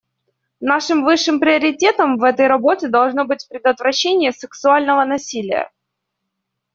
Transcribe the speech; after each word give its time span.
Нашим 0.61 1.03
высшим 1.05 1.39
приоритетом 1.39 2.17
в 2.17 2.23
этой 2.23 2.47
работе 2.47 2.87
должно 2.87 3.25
быть 3.25 3.47
предотвращение 3.47 4.31
сексуального 4.31 5.05
насилия. 5.05 5.69